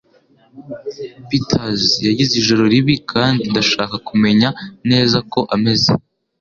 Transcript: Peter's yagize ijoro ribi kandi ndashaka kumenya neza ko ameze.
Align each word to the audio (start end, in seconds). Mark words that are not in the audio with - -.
Peter's 1.27 1.85
yagize 2.07 2.31
ijoro 2.41 2.63
ribi 2.73 2.95
kandi 3.11 3.43
ndashaka 3.51 3.95
kumenya 4.07 4.49
neza 4.89 5.17
ko 5.31 5.39
ameze. 5.55 5.91